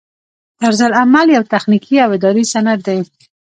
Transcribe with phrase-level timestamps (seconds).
[0.61, 2.99] طرزالعمل یو تخنیکي او اداري سند دی.